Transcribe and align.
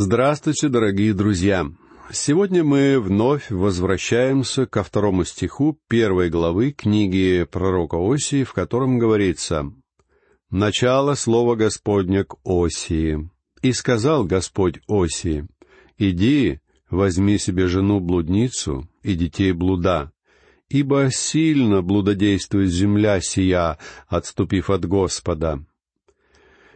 Здравствуйте, 0.00 0.68
дорогие 0.68 1.12
друзья! 1.12 1.66
Сегодня 2.12 2.62
мы 2.62 3.00
вновь 3.00 3.50
возвращаемся 3.50 4.64
ко 4.64 4.84
второму 4.84 5.24
стиху 5.24 5.76
первой 5.88 6.30
главы 6.30 6.70
книги 6.70 7.44
пророка 7.50 7.96
Осии, 7.96 8.44
в 8.44 8.52
котором 8.52 9.00
говорится 9.00 9.72
«Начало 10.50 11.14
слова 11.14 11.56
Господня 11.56 12.22
к 12.22 12.36
Осии. 12.44 13.28
И 13.60 13.72
сказал 13.72 14.22
Господь 14.24 14.78
Осии, 14.86 15.48
«Иди, 15.98 16.60
возьми 16.90 17.36
себе 17.36 17.66
жену-блудницу 17.66 18.88
и 19.02 19.16
детей 19.16 19.50
блуда, 19.50 20.12
ибо 20.68 21.08
сильно 21.10 21.82
блудодействует 21.82 22.70
земля 22.70 23.20
сия, 23.20 23.78
отступив 24.06 24.70
от 24.70 24.86
Господа». 24.86 25.66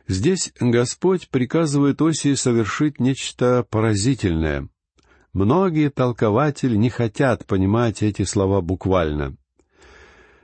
Здесь 0.08 0.52
Господь 0.58 1.28
приказывает 1.28 2.02
Осии 2.02 2.34
совершить 2.34 3.00
нечто 3.00 3.64
поразительное. 3.68 4.68
Многие 5.32 5.90
толкователи 5.90 6.76
не 6.76 6.90
хотят 6.90 7.46
понимать 7.46 8.02
эти 8.02 8.22
слова 8.24 8.60
буквально. 8.60 9.36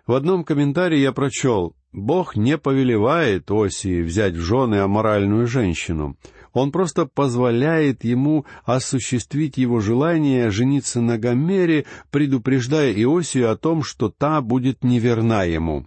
В 0.07 0.15
одном 0.15 0.45
комментарии 0.45 0.99
я 0.99 1.13
прочел, 1.13 1.77
Бог 1.93 2.37
не 2.37 2.57
повелевает 2.57 3.51
Осии 3.51 4.03
взять 4.03 4.35
в 4.35 4.41
жены 4.41 4.77
аморальную 4.77 5.47
женщину. 5.47 6.17
Он 6.53 6.73
просто 6.73 7.07
позволяет 7.07 8.05
ему 8.05 8.47
осуществить 8.65 9.59
его 9.59 9.81
желание 9.81 10.51
жениться 10.51 11.01
на 11.01 11.19
Гомере, 11.19 11.85
предупреждая 12.11 12.93
Иосию 12.93 13.51
о 13.51 13.57
том, 13.57 13.83
что 13.83 14.09
та 14.09 14.41
будет 14.41 14.83
неверна 14.83 15.45
ему. 15.45 15.85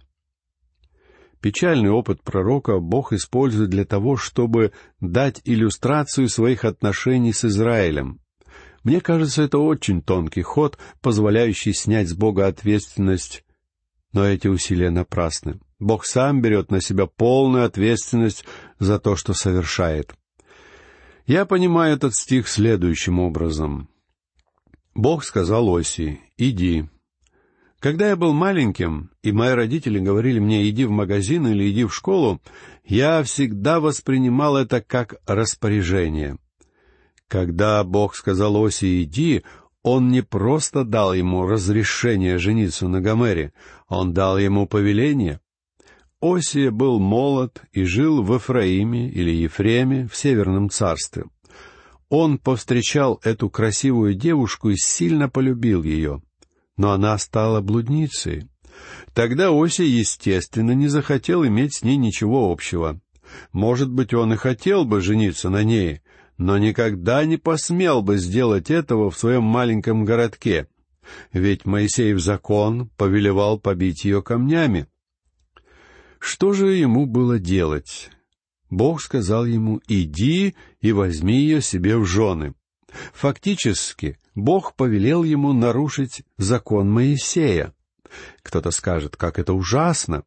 Печальный 1.42 1.90
опыт 1.90 2.22
пророка 2.22 2.78
Бог 2.78 3.12
использует 3.12 3.68
для 3.68 3.84
того, 3.84 4.16
чтобы 4.16 4.70
дать 5.00 5.42
иллюстрацию 5.44 6.28
своих 6.28 6.64
отношений 6.64 7.32
с 7.32 7.44
Израилем. 7.44 8.20
Мне 8.84 9.00
кажется, 9.00 9.42
это 9.42 9.58
очень 9.58 10.02
тонкий 10.02 10.42
ход, 10.42 10.78
позволяющий 11.00 11.72
снять 11.72 12.08
с 12.08 12.14
Бога 12.14 12.46
ответственность. 12.46 13.44
Но 14.12 14.24
эти 14.24 14.46
усилия 14.46 14.90
напрасны. 14.90 15.58
Бог 15.80 16.06
сам 16.06 16.42
берет 16.42 16.70
на 16.70 16.80
себя 16.80 17.06
полную 17.06 17.64
ответственность 17.64 18.44
за 18.78 19.00
то, 19.00 19.16
что 19.16 19.34
совершает. 19.34 20.14
Я 21.26 21.44
понимаю 21.44 21.96
этот 21.96 22.14
стих 22.14 22.46
следующим 22.46 23.18
образом. 23.18 23.88
Бог 24.94 25.24
сказал 25.24 25.68
Оси, 25.76 26.20
«Иди, 26.36 26.88
когда 27.82 28.10
я 28.10 28.16
был 28.16 28.32
маленьким, 28.32 29.10
и 29.24 29.32
мои 29.32 29.54
родители 29.54 29.98
говорили 29.98 30.38
мне 30.38 30.70
«иди 30.70 30.84
в 30.84 30.92
магазин» 30.92 31.48
или 31.48 31.68
«иди 31.68 31.84
в 31.84 31.92
школу», 31.92 32.40
я 32.84 33.24
всегда 33.24 33.80
воспринимал 33.80 34.56
это 34.56 34.80
как 34.80 35.16
распоряжение. 35.26 36.38
Когда 37.26 37.82
Бог 37.82 38.14
сказал 38.14 38.54
Оси 38.64 39.02
«иди», 39.02 39.42
он 39.82 40.10
не 40.10 40.22
просто 40.22 40.84
дал 40.84 41.12
ему 41.12 41.44
разрешение 41.44 42.38
жениться 42.38 42.86
на 42.86 43.00
Гомере, 43.00 43.52
он 43.88 44.14
дал 44.14 44.38
ему 44.38 44.68
повеление. 44.68 45.40
Осия 46.20 46.70
был 46.70 47.00
молод 47.00 47.62
и 47.72 47.82
жил 47.82 48.22
в 48.22 48.36
Эфраиме 48.36 49.10
или 49.10 49.32
Ефреме 49.32 50.06
в 50.06 50.16
Северном 50.16 50.70
царстве. 50.70 51.24
Он 52.08 52.38
повстречал 52.38 53.20
эту 53.24 53.50
красивую 53.50 54.14
девушку 54.14 54.70
и 54.70 54.76
сильно 54.76 55.28
полюбил 55.28 55.82
ее 55.82 56.22
но 56.82 56.90
она 56.90 57.16
стала 57.16 57.60
блудницей. 57.60 58.48
Тогда 59.14 59.52
Ося, 59.52 59.84
естественно, 59.84 60.72
не 60.72 60.88
захотел 60.88 61.46
иметь 61.46 61.76
с 61.76 61.82
ней 61.84 61.96
ничего 61.96 62.50
общего. 62.50 63.00
Может 63.52 63.88
быть, 63.88 64.12
он 64.12 64.32
и 64.32 64.36
хотел 64.36 64.84
бы 64.84 65.00
жениться 65.00 65.48
на 65.48 65.62
ней, 65.62 66.00
но 66.38 66.58
никогда 66.58 67.24
не 67.24 67.36
посмел 67.36 68.02
бы 68.02 68.16
сделать 68.16 68.68
этого 68.68 69.12
в 69.12 69.16
своем 69.16 69.44
маленьком 69.44 70.04
городке, 70.04 70.66
ведь 71.32 71.66
Моисеев 71.66 72.18
закон 72.18 72.90
повелевал 72.96 73.60
побить 73.60 74.04
ее 74.04 74.20
камнями. 74.20 74.88
Что 76.18 76.52
же 76.52 76.74
ему 76.74 77.06
было 77.06 77.38
делать? 77.38 78.10
Бог 78.70 79.00
сказал 79.00 79.46
ему, 79.46 79.80
«Иди 79.86 80.56
и 80.80 80.90
возьми 80.90 81.42
ее 81.42 81.62
себе 81.62 81.96
в 81.96 82.06
жены». 82.06 82.54
Фактически, 83.12 84.18
Бог 84.34 84.74
повелел 84.74 85.22
ему 85.22 85.52
нарушить 85.52 86.22
закон 86.38 86.90
Моисея. 86.90 87.74
Кто-то 88.42 88.70
скажет, 88.70 89.16
как 89.16 89.38
это 89.38 89.52
ужасно. 89.52 90.24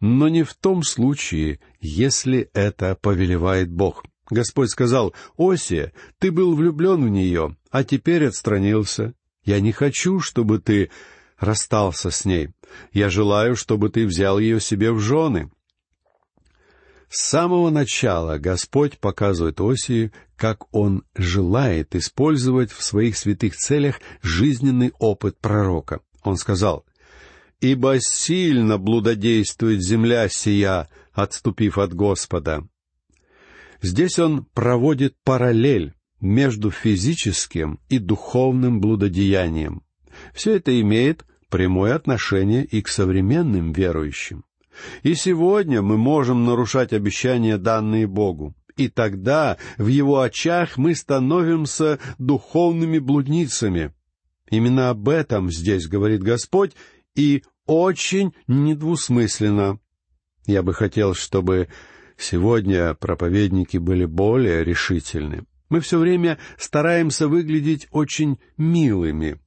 Но 0.00 0.28
не 0.28 0.42
в 0.42 0.54
том 0.54 0.82
случае, 0.82 1.60
если 1.80 2.50
это 2.52 2.96
повелевает 2.96 3.70
Бог. 3.70 4.04
Господь 4.28 4.70
сказал, 4.70 5.14
«Осия, 5.38 5.92
ты 6.18 6.32
был 6.32 6.54
влюблен 6.54 7.04
в 7.04 7.08
нее, 7.08 7.56
а 7.70 7.84
теперь 7.84 8.26
отстранился. 8.26 9.14
Я 9.44 9.60
не 9.60 9.72
хочу, 9.72 10.20
чтобы 10.20 10.58
ты 10.58 10.90
расстался 11.38 12.10
с 12.10 12.24
ней. 12.24 12.50
Я 12.92 13.08
желаю, 13.08 13.56
чтобы 13.56 13.88
ты 13.88 14.06
взял 14.06 14.38
ее 14.38 14.60
себе 14.60 14.90
в 14.92 14.98
жены. 14.98 15.50
С 17.08 17.20
самого 17.20 17.70
начала 17.70 18.38
Господь 18.38 18.98
показывает 18.98 19.60
Осии, 19.60 20.12
как 20.36 20.72
Он 20.74 21.04
желает 21.14 21.94
использовать 21.94 22.72
в 22.72 22.82
своих 22.82 23.16
святых 23.16 23.56
целях 23.56 24.00
жизненный 24.22 24.92
опыт 24.98 25.38
пророка. 25.38 26.00
Он 26.24 26.36
сказал, 26.36 26.84
«Ибо 27.60 27.98
сильно 28.00 28.76
блудодействует 28.76 29.82
земля 29.82 30.28
сия, 30.28 30.88
отступив 31.12 31.78
от 31.78 31.94
Господа». 31.94 32.66
Здесь 33.82 34.18
он 34.18 34.44
проводит 34.44 35.14
параллель 35.22 35.94
между 36.20 36.70
физическим 36.70 37.78
и 37.88 37.98
духовным 37.98 38.80
блудодеянием. 38.80 39.82
Все 40.34 40.56
это 40.56 40.78
имеет 40.80 41.24
прямое 41.50 41.94
отношение 41.94 42.64
и 42.64 42.82
к 42.82 42.88
современным 42.88 43.72
верующим. 43.72 44.44
И 45.02 45.14
сегодня 45.14 45.82
мы 45.82 45.96
можем 45.96 46.44
нарушать 46.44 46.92
обещания, 46.92 47.58
данные 47.58 48.06
Богу. 48.06 48.54
И 48.76 48.88
тогда 48.88 49.56
в 49.78 49.86
Его 49.86 50.20
очах 50.20 50.76
мы 50.76 50.94
становимся 50.94 51.98
духовными 52.18 52.98
блудницами. 52.98 53.92
Именно 54.50 54.90
об 54.90 55.08
этом 55.08 55.50
здесь 55.50 55.88
говорит 55.88 56.22
Господь, 56.22 56.72
и 57.14 57.42
очень 57.66 58.34
недвусмысленно. 58.46 59.80
Я 60.46 60.62
бы 60.62 60.74
хотел, 60.74 61.14
чтобы 61.14 61.68
сегодня 62.16 62.94
проповедники 62.94 63.78
были 63.78 64.04
более 64.04 64.62
решительны. 64.62 65.44
Мы 65.68 65.80
все 65.80 65.98
время 65.98 66.38
стараемся 66.58 67.26
выглядеть 67.26 67.88
очень 67.90 68.38
милыми, 68.56 69.40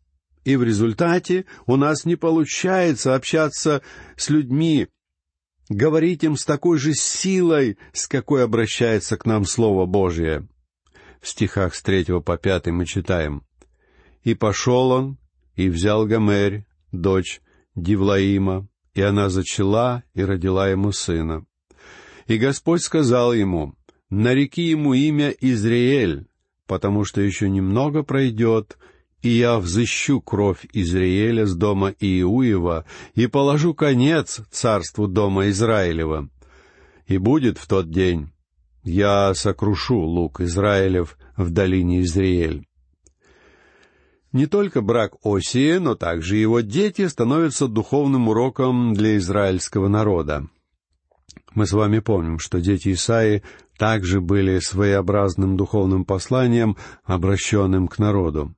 и 0.44 0.56
в 0.56 0.64
результате 0.64 1.46
у 1.66 1.76
нас 1.76 2.06
не 2.06 2.16
получается 2.16 3.16
общаться 3.16 3.82
с 4.18 4.30
людьми 4.30 4.88
говорить 5.70 6.24
им 6.24 6.36
с 6.36 6.44
такой 6.44 6.80
же 6.80 6.94
силой, 6.94 7.78
с 7.94 8.08
какой 8.08 8.44
обращается 8.44 9.18
к 9.18 9.26
нам 9.26 9.46
Слово 9.46 9.86
Божие. 9.86 10.48
В 11.22 11.28
стихах 11.28 11.76
с 11.76 11.82
третьего 11.82 12.20
по 12.20 12.38
пятый 12.38 12.74
мы 12.74 12.86
читаем. 12.86 13.44
«И 14.24 14.34
пошел 14.34 14.92
он, 14.92 15.18
и 15.56 15.70
взял 15.70 16.06
Гомерь, 16.06 16.66
дочь 16.92 17.42
Дивлаима, 17.76 18.68
и 18.94 19.02
она 19.02 19.30
зачала 19.30 20.04
и 20.14 20.24
родила 20.24 20.68
ему 20.68 20.92
сына. 20.92 21.46
И 22.28 22.38
Господь 22.38 22.82
сказал 22.82 23.34
ему, 23.34 23.76
«Нареки 24.10 24.64
ему 24.64 24.94
имя 24.94 25.30
Израиль, 25.30 26.28
потому 26.66 27.06
что 27.06 27.22
еще 27.22 27.50
немного 27.50 28.04
пройдет, 28.04 28.78
и 29.22 29.30
я 29.30 29.60
взыщу 29.60 30.22
кровь 30.22 30.66
Израиля 30.74 31.46
с 31.46 31.56
дома 31.56 31.94
Иуева 32.00 32.86
и 33.16 33.28
положу 33.28 33.74
конец 33.74 34.42
царству 34.52 35.08
дома 35.08 35.50
Израилева. 35.50 36.30
И 37.08 37.18
будет 37.18 37.58
в 37.58 37.68
тот 37.68 37.90
день, 37.90 38.32
я 38.84 39.34
сокрушу 39.34 39.98
лук 39.98 40.42
Израилев 40.42 41.18
в 41.36 41.50
долине 41.50 42.02
Израиль. 42.02 42.66
Не 44.32 44.46
только 44.46 44.82
брак 44.82 45.14
Осии, 45.24 45.78
но 45.78 45.96
также 45.96 46.38
его 46.38 46.60
дети 46.62 47.08
становятся 47.08 47.68
духовным 47.68 48.30
уроком 48.30 48.94
для 48.94 49.18
израильского 49.18 49.88
народа. 49.88 50.48
Мы 51.56 51.66
с 51.66 51.72
вами 51.72 52.00
помним, 52.00 52.38
что 52.38 52.62
дети 52.62 52.94
Исаи 52.94 53.42
также 53.78 54.22
были 54.22 54.60
своеобразным 54.60 55.58
духовным 55.58 56.06
посланием, 56.06 56.78
обращенным 57.06 57.88
к 57.88 57.98
народу. 57.98 58.54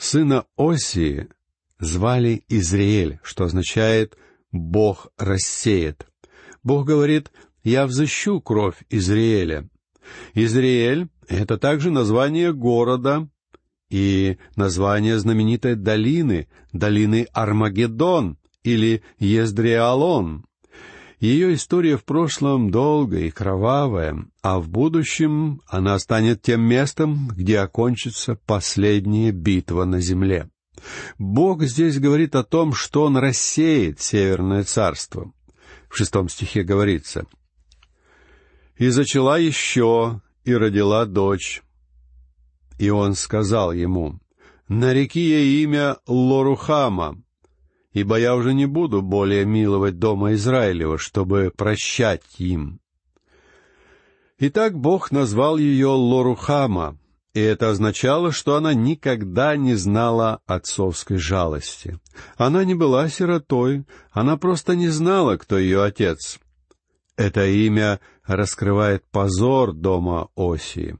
Сына 0.00 0.46
Осии 0.56 1.28
звали 1.78 2.42
Израиль, 2.48 3.20
что 3.22 3.44
означает 3.44 4.16
«Бог 4.50 5.08
рассеет». 5.18 6.06
Бог 6.62 6.86
говорит 6.86 7.30
«Я 7.62 7.86
взыщу 7.86 8.40
кровь 8.40 8.76
Израиля». 8.88 9.68
Израиль— 10.32 11.08
это 11.28 11.58
также 11.58 11.90
название 11.90 12.54
города 12.54 13.28
и 13.90 14.38
название 14.56 15.18
знаменитой 15.18 15.74
долины, 15.74 16.48
долины 16.72 17.26
Армагеддон 17.34 18.38
или 18.64 19.02
Ездриалон. 19.18 20.46
Ее 21.20 21.52
история 21.52 21.98
в 21.98 22.04
прошлом 22.04 22.70
долгая 22.70 23.24
и 23.24 23.30
кровавая, 23.30 24.24
а 24.40 24.58
в 24.58 24.70
будущем 24.70 25.60
она 25.66 25.98
станет 25.98 26.40
тем 26.40 26.62
местом, 26.62 27.28
где 27.28 27.58
окончится 27.58 28.36
последняя 28.46 29.30
битва 29.30 29.84
на 29.84 30.00
земле. 30.00 30.48
Бог 31.18 31.62
здесь 31.64 31.98
говорит 31.98 32.34
о 32.34 32.42
том, 32.42 32.72
что 32.72 33.04
Он 33.04 33.18
рассеет 33.18 34.00
Северное 34.00 34.64
Царство. 34.64 35.30
В 35.90 35.96
шестом 35.98 36.30
стихе 36.30 36.62
говорится, 36.62 37.26
«И 38.78 38.88
зачала 38.88 39.38
еще, 39.38 40.22
и 40.44 40.54
родила 40.54 41.04
дочь. 41.04 41.62
И 42.78 42.88
он 42.88 43.14
сказал 43.14 43.72
ему, 43.72 44.20
«Нареки 44.68 45.20
ей 45.20 45.64
имя 45.64 45.98
Лорухама, 46.06 47.22
ибо 47.92 48.18
я 48.18 48.34
уже 48.34 48.54
не 48.54 48.66
буду 48.66 49.02
более 49.02 49.44
миловать 49.44 49.98
дома 49.98 50.34
Израилева, 50.34 50.98
чтобы 50.98 51.52
прощать 51.56 52.22
им». 52.38 52.80
Итак, 54.38 54.74
Бог 54.74 55.10
назвал 55.10 55.58
ее 55.58 55.88
Лорухама, 55.88 56.96
и 57.34 57.40
это 57.40 57.70
означало, 57.70 58.32
что 58.32 58.56
она 58.56 58.74
никогда 58.74 59.56
не 59.56 59.74
знала 59.74 60.40
отцовской 60.46 61.18
жалости. 61.18 61.98
Она 62.36 62.64
не 62.64 62.74
была 62.74 63.08
сиротой, 63.08 63.84
она 64.10 64.36
просто 64.36 64.74
не 64.74 64.88
знала, 64.88 65.36
кто 65.36 65.58
ее 65.58 65.84
отец. 65.84 66.40
Это 67.16 67.46
имя 67.46 68.00
раскрывает 68.24 69.04
позор 69.10 69.72
дома 69.72 70.28
Осии. 70.36 70.96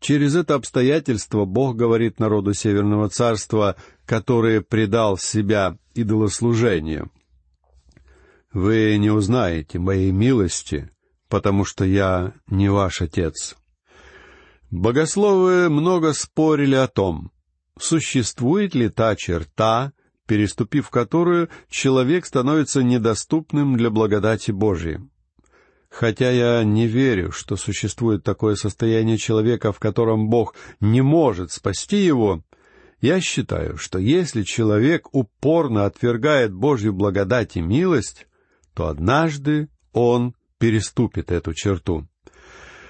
Через 0.00 0.34
это 0.36 0.54
обстоятельство 0.54 1.44
Бог 1.44 1.76
говорит 1.76 2.20
народу 2.20 2.54
Северного 2.54 3.08
Царства, 3.08 3.76
который 4.06 4.60
предал 4.60 5.18
себя 5.18 5.76
идолослужению. 5.94 7.10
«Вы 8.52 8.96
не 8.98 9.10
узнаете 9.10 9.78
моей 9.78 10.10
милости, 10.10 10.90
потому 11.28 11.64
что 11.64 11.84
я 11.84 12.32
не 12.46 12.68
ваш 12.68 13.02
отец». 13.02 13.56
Богословы 14.70 15.70
много 15.70 16.12
спорили 16.12 16.74
о 16.74 16.88
том, 16.88 17.30
существует 17.78 18.74
ли 18.74 18.88
та 18.88 19.16
черта, 19.16 19.92
переступив 20.26 20.90
которую 20.90 21.48
человек 21.70 22.26
становится 22.26 22.82
недоступным 22.82 23.76
для 23.76 23.90
благодати 23.90 24.50
Божией. 24.50 25.00
Хотя 25.90 26.30
я 26.30 26.64
не 26.64 26.86
верю, 26.86 27.32
что 27.32 27.56
существует 27.56 28.22
такое 28.22 28.54
состояние 28.56 29.16
человека, 29.16 29.72
в 29.72 29.78
котором 29.78 30.28
Бог 30.28 30.54
не 30.80 31.00
может 31.00 31.50
спасти 31.50 31.98
его, 31.98 32.42
я 33.00 33.20
считаю, 33.20 33.76
что 33.76 33.98
если 33.98 34.42
человек 34.42 35.08
упорно 35.12 35.86
отвергает 35.86 36.52
Божью 36.52 36.92
благодать 36.92 37.56
и 37.56 37.60
милость, 37.60 38.26
то 38.74 38.88
однажды 38.88 39.68
он 39.92 40.34
переступит 40.58 41.30
эту 41.30 41.54
черту. 41.54 42.06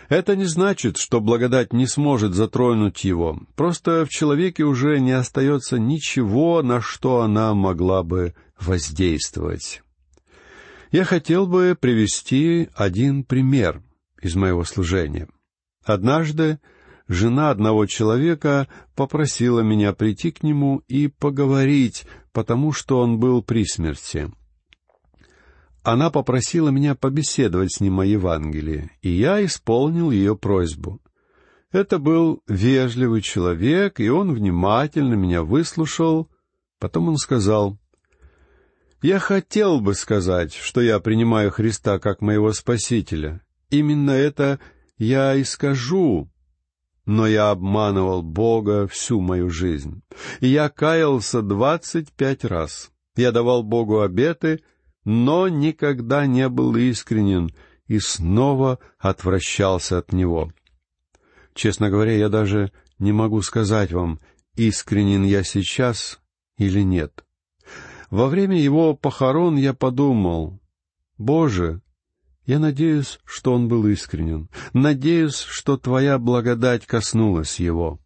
Это 0.09 0.37
не 0.37 0.47
значит, 0.47 0.97
что 0.97 1.21
благодать 1.21 1.75
не 1.75 1.87
сможет 1.87 2.35
затронуть 2.35 3.05
его. 3.05 3.39
Просто 3.55 4.07
в 4.07 4.09
человеке 4.09 4.65
уже 4.65 5.01
не 5.01 5.13
остается 5.13 5.79
ничего, 5.79 6.63
на 6.63 6.81
что 6.81 7.21
она 7.21 7.53
могла 7.53 8.03
бы 8.03 8.35
воздействовать. 8.59 9.83
Я 10.91 11.05
хотел 11.05 11.47
бы 11.47 11.77
привести 11.79 12.69
один 12.75 13.25
пример 13.25 13.83
из 14.23 14.35
моего 14.37 14.65
служения. 14.65 15.29
Однажды 15.85 16.61
жена 17.09 17.51
одного 17.51 17.87
человека 17.87 18.69
попросила 18.95 19.61
меня 19.61 19.93
прийти 19.93 20.31
к 20.31 20.43
нему 20.43 20.83
и 20.89 21.09
поговорить, 21.09 22.07
потому 22.33 22.73
что 22.73 23.01
он 23.01 23.19
был 23.19 23.43
при 23.43 23.65
смерти 23.65 24.31
она 25.83 26.11
попросила 26.11 26.69
меня 26.69 26.95
побеседовать 26.95 27.73
с 27.73 27.81
ним 27.81 28.01
о 28.01 28.05
Евангелии, 28.05 28.91
и 29.01 29.11
я 29.11 29.45
исполнил 29.45 30.11
ее 30.11 30.37
просьбу. 30.37 31.01
Это 31.73 31.99
был 31.99 32.43
вежливый 32.47 33.23
человек, 33.23 33.99
и 33.99 34.09
он 34.09 34.35
внимательно 34.35 35.15
меня 35.15 35.43
выслушал. 35.43 36.29
Потом 36.79 37.09
он 37.09 37.17
сказал, 37.17 37.79
«Я 39.01 39.19
хотел 39.19 39.81
бы 39.81 39.95
сказать, 39.95 40.55
что 40.55 40.81
я 40.81 40.99
принимаю 41.01 41.51
Христа 41.51 41.99
как 41.99 42.21
моего 42.21 42.53
Спасителя. 42.53 43.41
Именно 43.71 44.11
это 44.11 44.59
я 44.97 45.35
и 45.35 45.45
скажу, 45.45 46.31
но 47.07 47.27
я 47.27 47.51
обманывал 47.51 48.23
Бога 48.23 48.87
всю 48.89 49.21
мою 49.21 49.51
жизнь. 49.51 50.03
И 50.41 50.49
я 50.49 50.69
каялся 50.69 51.43
двадцать 51.43 52.13
пять 52.13 52.45
раз. 52.45 52.91
Я 53.15 53.33
давал 53.33 53.63
Богу 53.63 54.01
обеты— 54.01 54.61
но 55.11 55.49
никогда 55.49 56.27
не 56.27 56.51
был 56.51 56.77
искренен 56.77 57.49
и 57.87 57.99
снова 57.99 58.79
отвращался 58.99 59.97
от 59.97 60.13
него. 60.13 60.53
Честно 61.55 61.89
говоря, 61.89 62.13
я 62.13 62.29
даже 62.29 62.73
не 62.99 63.13
могу 63.13 63.41
сказать 63.41 63.91
вам, 63.91 64.21
искренен 64.55 65.25
я 65.25 65.45
сейчас 65.45 66.21
или 66.59 66.83
нет. 66.83 67.25
Во 68.11 68.29
время 68.29 68.61
его 68.61 68.95
похорон 68.95 69.57
я 69.57 69.75
подумал, 69.75 70.61
«Боже, 71.19 71.83
я 72.47 72.59
надеюсь, 72.59 73.21
что 73.25 73.53
он 73.53 73.69
был 73.69 73.87
искренен. 73.87 74.49
Надеюсь, 74.73 75.37
что 75.39 75.77
Твоя 75.77 76.19
благодать 76.19 76.87
коснулась 76.87 77.61
его. 77.61 78.01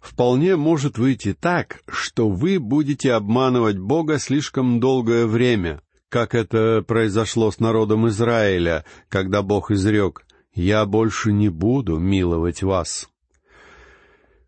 Вполне 0.00 0.56
может 0.56 0.98
выйти 0.98 1.32
так, 1.32 1.82
что 1.86 2.28
вы 2.28 2.58
будете 2.58 3.12
обманывать 3.12 3.78
Бога 3.78 4.18
слишком 4.18 4.80
долгое 4.80 5.26
время, 5.26 5.80
как 6.08 6.34
это 6.34 6.84
произошло 6.86 7.50
с 7.50 7.60
народом 7.60 8.08
Израиля, 8.08 8.84
когда 9.08 9.42
Бог 9.42 9.70
изрек 9.70 10.26
«Я 10.52 10.84
больше 10.84 11.32
не 11.32 11.48
буду 11.48 11.98
миловать 11.98 12.62
вас». 12.62 13.08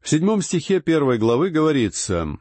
В 0.00 0.08
седьмом 0.10 0.42
стихе 0.42 0.80
первой 0.80 1.18
главы 1.18 1.50
говорится 1.50 2.38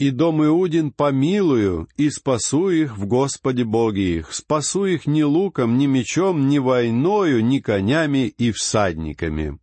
«И 0.00 0.10
дом 0.10 0.42
Иудин 0.42 0.92
помилую, 0.92 1.86
и 1.98 2.08
спасу 2.08 2.70
их 2.70 2.96
в 2.96 3.04
Господе 3.04 3.64
Боге 3.64 4.16
их, 4.16 4.32
спасу 4.32 4.86
их 4.86 5.06
ни 5.06 5.20
луком, 5.20 5.76
ни 5.76 5.86
мечом, 5.86 6.48
ни 6.48 6.56
войною, 6.56 7.44
ни 7.44 7.58
конями 7.58 8.26
и 8.26 8.50
всадниками». 8.50 9.58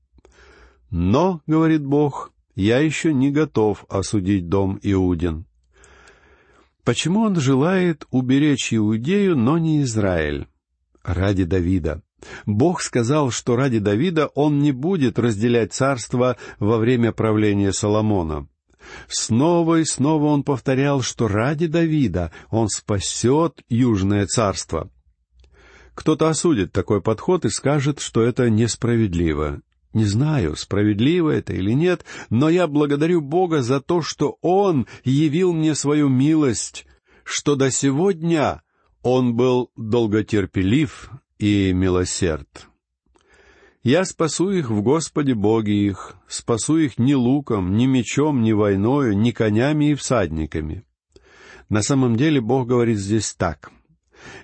Но, 0.91 1.41
говорит 1.47 1.83
Бог, 1.83 2.31
я 2.53 2.77
еще 2.77 3.15
не 3.15 3.31
готов 3.31 3.85
осудить 3.89 4.47
дом 4.47 4.79
Иудин. 4.83 5.47
Почему 6.83 7.21
он 7.21 7.35
желает 7.39 8.05
уберечь 8.11 8.73
Иудею, 8.73 9.35
но 9.35 9.57
не 9.57 9.81
Израиль? 9.81 10.47
Ради 11.03 11.45
Давида. 11.45 12.03
Бог 12.45 12.81
сказал, 12.81 13.31
что 13.31 13.55
ради 13.55 13.79
Давида 13.79 14.27
он 14.27 14.59
не 14.59 14.71
будет 14.71 15.17
разделять 15.17 15.73
царство 15.73 16.37
во 16.59 16.77
время 16.77 17.11
правления 17.11 17.73
Соломона. 17.73 18.47
Снова 19.07 19.79
и 19.79 19.85
снова 19.85 20.25
он 20.25 20.43
повторял, 20.43 21.01
что 21.01 21.27
ради 21.27 21.67
Давида 21.67 22.31
он 22.49 22.69
спасет 22.69 23.61
Южное 23.69 24.25
царство. 24.25 24.89
Кто-то 25.93 26.29
осудит 26.29 26.71
такой 26.71 27.01
подход 27.01 27.45
и 27.45 27.49
скажет, 27.49 27.99
что 27.99 28.21
это 28.21 28.49
несправедливо. 28.49 29.61
Не 29.93 30.05
знаю, 30.05 30.55
справедливо 30.55 31.31
это 31.31 31.53
или 31.53 31.71
нет, 31.71 32.05
но 32.29 32.49
я 32.49 32.67
благодарю 32.67 33.19
Бога 33.21 33.63
за 33.63 33.81
то, 33.81 34.03
что 34.03 34.37
Он 34.41 34.85
явил 35.03 35.53
мне 35.53 35.73
свою 35.73 36.07
милость, 36.07 36.85
что 37.23 37.55
до 37.55 37.71
сегодня 37.71 38.61
Он 39.01 39.35
был 39.35 39.71
долготерпелив 39.75 41.09
и 41.39 41.73
милосерд. 41.73 42.67
Я 43.87 44.03
спасу 44.03 44.49
их 44.49 44.69
в 44.69 44.81
Господе 44.81 45.33
Боге 45.33 45.71
их, 45.71 46.17
спасу 46.27 46.77
их 46.77 46.97
ни 46.97 47.13
луком, 47.13 47.77
ни 47.77 47.85
мечом, 47.85 48.41
ни 48.41 48.51
войною, 48.51 49.17
ни 49.17 49.31
конями 49.31 49.91
и 49.91 49.95
всадниками. 49.95 50.83
На 51.69 51.81
самом 51.81 52.17
деле 52.17 52.41
Бог 52.41 52.67
говорит 52.67 52.97
здесь 52.97 53.33
так. 53.33 53.71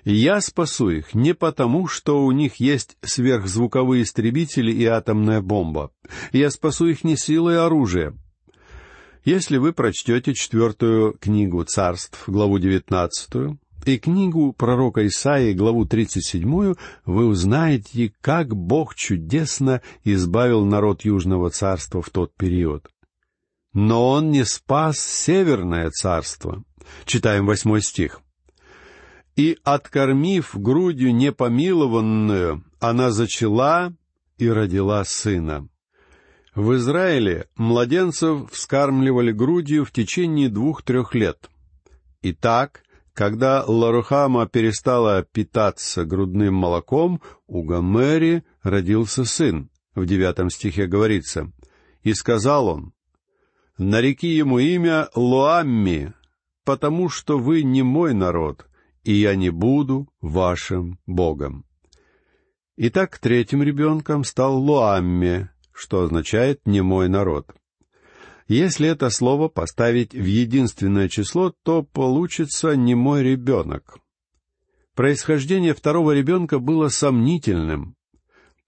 Я 0.02 0.40
спасу 0.40 0.88
их 0.88 1.12
не 1.12 1.34
потому, 1.34 1.88
что 1.88 2.24
у 2.24 2.32
них 2.32 2.56
есть 2.56 2.96
сверхзвуковые 3.02 4.04
истребители 4.04 4.72
и 4.72 4.86
атомная 4.86 5.42
бомба. 5.42 5.90
Я 6.32 6.50
спасу 6.50 6.86
их 6.86 7.04
не 7.04 7.18
силой 7.18 7.58
оружия. 7.58 8.16
Если 9.26 9.58
вы 9.58 9.74
прочтете 9.74 10.32
четвертую 10.32 11.18
книгу 11.20 11.62
царств, 11.64 12.24
главу 12.28 12.58
девятнадцатую, 12.58 13.58
и 13.86 13.98
книгу 13.98 14.52
пророка 14.52 15.06
Исаии, 15.06 15.52
главу 15.52 15.84
тридцать 15.84 16.26
седьмую, 16.26 16.76
вы 17.04 17.26
узнаете, 17.26 18.12
как 18.20 18.54
Бог 18.54 18.94
чудесно 18.94 19.82
избавил 20.04 20.64
народ 20.64 21.04
Южного 21.04 21.50
царства 21.50 22.02
в 22.02 22.10
тот 22.10 22.34
период. 22.34 22.88
Но 23.72 24.10
он 24.10 24.30
не 24.30 24.44
спас 24.44 24.98
Северное 24.98 25.90
царство. 25.90 26.62
Читаем 27.06 27.46
восьмой 27.46 27.82
стих 27.82 28.20
и, 29.36 29.58
откормив 29.64 30.50
грудью 30.54 31.14
непомилованную, 31.14 32.64
она 32.80 33.10
зачала 33.10 33.92
и 34.38 34.48
родила 34.48 35.04
сына. 35.04 35.68
В 36.54 36.74
Израиле 36.76 37.48
младенцев 37.56 38.50
вскармливали 38.52 39.32
грудью 39.32 39.84
в 39.84 39.90
течение 39.90 40.48
двух-трех 40.48 41.14
лет. 41.14 41.50
И 42.22 42.32
так 42.32 42.83
Когда 43.14 43.64
Ларухама 43.64 44.48
перестала 44.48 45.22
питаться 45.22 46.04
грудным 46.04 46.54
молоком, 46.54 47.22
у 47.46 47.62
Гомери 47.62 48.42
родился 48.62 49.24
сын. 49.24 49.70
В 49.94 50.04
девятом 50.04 50.50
стихе 50.50 50.88
говорится, 50.88 51.52
«И 52.02 52.12
сказал 52.12 52.66
он, 52.66 52.92
«Нареки 53.78 54.26
ему 54.26 54.58
имя 54.58 55.08
Луамми, 55.14 56.12
потому 56.64 57.08
что 57.08 57.38
вы 57.38 57.62
не 57.62 57.84
мой 57.84 58.14
народ, 58.14 58.66
и 59.04 59.12
я 59.12 59.36
не 59.36 59.50
буду 59.50 60.08
вашим 60.20 60.98
Богом». 61.06 61.64
Итак, 62.76 63.18
третьим 63.18 63.62
ребенком 63.62 64.24
стал 64.24 64.58
Луамми, 64.58 65.50
что 65.72 66.02
означает 66.02 66.66
«не 66.66 66.80
мой 66.80 67.08
народ». 67.08 67.54
Если 68.46 68.88
это 68.88 69.08
слово 69.10 69.48
поставить 69.48 70.12
в 70.12 70.24
единственное 70.24 71.08
число, 71.08 71.54
то 71.62 71.82
получится 71.82 72.76
«не 72.76 72.94
мой 72.94 73.22
ребенок». 73.22 73.98
Происхождение 74.94 75.74
второго 75.74 76.12
ребенка 76.12 76.58
было 76.58 76.88
сомнительным. 76.88 77.96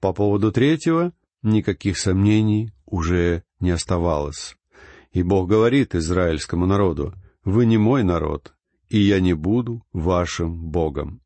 По 0.01 0.13
поводу 0.13 0.51
третьего 0.51 1.13
никаких 1.43 1.99
сомнений 1.99 2.73
уже 2.87 3.45
не 3.61 3.71
оставалось. 3.71 4.57
И 5.13 5.23
Бог 5.23 5.49
говорит 5.49 5.95
израильскому 5.95 6.67
народу, 6.67 7.15
«Вы 7.45 7.67
не 7.67 7.79
мой 7.79 8.03
народ, 8.03 8.55
и 8.89 8.99
я 8.99 9.21
не 9.21 9.35
буду 9.35 9.85
вашим 9.93 10.71
Богом». 10.71 11.21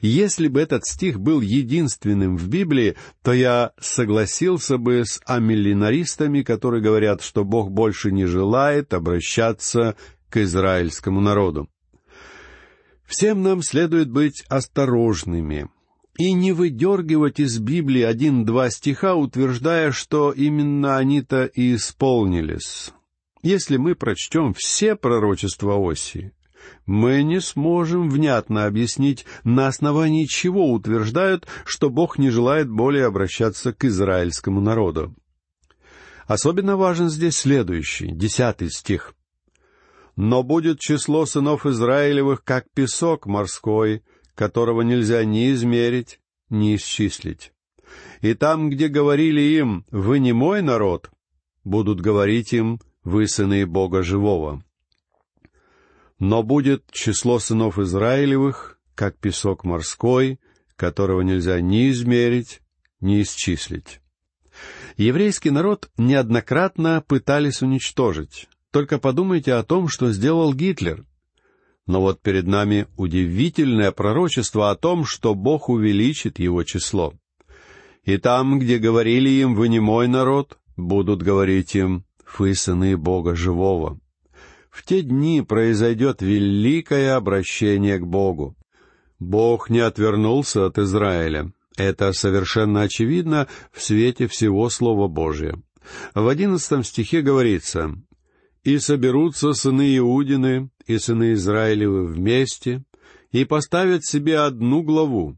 Если 0.00 0.48
бы 0.48 0.60
этот 0.60 0.84
стих 0.86 1.20
был 1.20 1.40
единственным 1.40 2.36
в 2.36 2.48
Библии, 2.48 2.96
то 3.22 3.32
я 3.32 3.72
согласился 3.80 4.78
бы 4.78 5.04
с 5.04 5.20
амиллинаристами, 5.26 6.42
которые 6.42 6.82
говорят, 6.82 7.22
что 7.22 7.44
Бог 7.44 7.70
больше 7.70 8.10
не 8.10 8.26
желает 8.26 8.94
обращаться 8.94 9.96
к 10.30 10.38
израильскому 10.38 11.20
народу. 11.20 11.68
Всем 13.06 13.42
нам 13.42 13.62
следует 13.62 14.10
быть 14.10 14.44
осторожными 14.48 15.68
и 16.18 16.32
не 16.32 16.52
выдергивать 16.52 17.40
из 17.40 17.58
Библии 17.58 18.02
один-два 18.02 18.70
стиха, 18.70 19.14
утверждая, 19.14 19.92
что 19.92 20.32
именно 20.32 20.98
они-то 20.98 21.44
и 21.44 21.76
исполнились. 21.76 22.92
Если 23.42 23.76
мы 23.76 23.94
прочтем 23.94 24.52
все 24.52 24.96
пророчества 24.96 25.78
Осии, 25.78 26.32
мы 26.86 27.22
не 27.22 27.40
сможем 27.40 28.08
внятно 28.08 28.66
объяснить, 28.66 29.26
на 29.44 29.66
основании 29.66 30.24
чего 30.24 30.72
утверждают, 30.72 31.46
что 31.64 31.90
Бог 31.90 32.18
не 32.18 32.30
желает 32.30 32.70
более 32.70 33.06
обращаться 33.06 33.72
к 33.72 33.84
израильскому 33.84 34.60
народу. 34.60 35.14
Особенно 36.26 36.76
важен 36.76 37.08
здесь 37.08 37.38
следующий, 37.38 38.10
десятый 38.10 38.70
стих. 38.70 39.14
«Но 40.16 40.42
будет 40.42 40.80
число 40.80 41.24
сынов 41.26 41.64
Израилевых, 41.64 42.44
как 42.44 42.66
песок 42.74 43.26
морской, 43.26 44.02
которого 44.34 44.82
нельзя 44.82 45.24
ни 45.24 45.50
измерить, 45.52 46.20
ни 46.50 46.76
исчислить. 46.76 47.52
И 48.20 48.34
там, 48.34 48.68
где 48.68 48.88
говорили 48.88 49.40
им, 49.40 49.84
«Вы 49.90 50.18
не 50.18 50.32
мой 50.32 50.60
народ», 50.60 51.10
будут 51.64 52.00
говорить 52.00 52.52
им, 52.52 52.80
«Вы 53.04 53.26
сыны 53.26 53.66
Бога 53.66 54.02
живого». 54.02 54.62
Но 56.18 56.42
будет 56.42 56.90
число 56.90 57.38
сынов 57.38 57.78
Израилевых, 57.78 58.78
как 58.94 59.16
песок 59.18 59.64
морской, 59.64 60.40
которого 60.74 61.20
нельзя 61.20 61.60
ни 61.60 61.90
измерить, 61.90 62.60
ни 63.00 63.22
исчислить. 63.22 64.00
Еврейский 64.96 65.50
народ 65.50 65.88
неоднократно 65.96 67.04
пытались 67.06 67.62
уничтожить. 67.62 68.48
Только 68.72 68.98
подумайте 68.98 69.54
о 69.54 69.62
том, 69.62 69.88
что 69.88 70.12
сделал 70.12 70.52
Гитлер. 70.52 71.04
Но 71.86 72.00
вот 72.00 72.20
перед 72.20 72.46
нами 72.46 72.86
удивительное 72.96 73.92
пророчество 73.92 74.70
о 74.70 74.76
том, 74.76 75.04
что 75.04 75.34
Бог 75.34 75.68
увеличит 75.68 76.38
его 76.38 76.64
число. 76.64 77.14
И 78.04 78.18
там, 78.18 78.58
где 78.58 78.78
говорили 78.78 79.30
им 79.30 79.54
«Вы 79.54 79.68
не 79.68 79.80
мой 79.80 80.08
народ», 80.08 80.58
будут 80.76 81.22
говорить 81.22 81.74
им 81.76 82.04
«Вы 82.38 82.54
сыны 82.54 82.96
Бога 82.96 83.34
живого». 83.34 83.98
В 84.78 84.84
те 84.84 85.02
дни 85.02 85.42
произойдет 85.42 86.22
великое 86.22 87.16
обращение 87.16 87.98
к 87.98 88.06
Богу. 88.06 88.56
Бог 89.18 89.70
не 89.70 89.80
отвернулся 89.80 90.66
от 90.66 90.78
Израиля. 90.78 91.52
Это 91.76 92.12
совершенно 92.12 92.82
очевидно 92.82 93.48
в 93.72 93.82
свете 93.82 94.28
всего 94.28 94.70
Слова 94.70 95.08
Божия. 95.08 95.60
В 96.14 96.28
одиннадцатом 96.28 96.84
стихе 96.84 97.22
говорится 97.22 97.92
«И 98.62 98.78
соберутся 98.78 99.52
сыны 99.52 99.98
Иудины 99.98 100.70
и 100.86 100.98
сыны 100.98 101.32
Израилевы 101.32 102.06
вместе, 102.06 102.84
и 103.32 103.44
поставят 103.44 104.04
себе 104.04 104.38
одну 104.38 104.82
главу, 104.82 105.36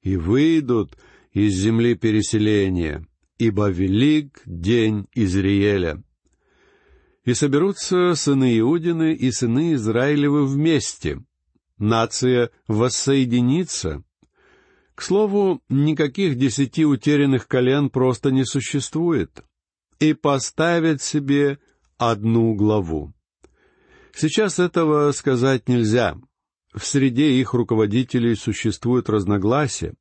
и 0.00 0.16
выйдут 0.16 0.96
из 1.34 1.52
земли 1.52 1.94
переселения, 1.94 3.06
ибо 3.36 3.68
велик 3.68 4.40
день 4.46 5.08
Изриеля, 5.14 6.02
и 7.24 7.34
соберутся 7.34 8.14
сыны 8.14 8.58
Иудины 8.58 9.12
и 9.12 9.30
сыны 9.30 9.74
Израилевы 9.74 10.46
вместе. 10.46 11.22
Нация 11.78 12.50
воссоединится. 12.66 14.02
К 14.94 15.02
слову, 15.02 15.62
никаких 15.68 16.36
десяти 16.36 16.84
утерянных 16.84 17.46
колен 17.46 17.90
просто 17.90 18.30
не 18.30 18.44
существует. 18.44 19.44
И 20.00 20.14
поставят 20.14 21.02
себе 21.02 21.58
одну 21.98 22.54
главу. 22.54 23.12
Сейчас 24.14 24.58
этого 24.58 25.12
сказать 25.12 25.68
нельзя. 25.68 26.16
В 26.74 26.84
среде 26.84 27.32
их 27.32 27.54
руководителей 27.54 28.34
существует 28.34 29.08
разногласия. 29.08 29.94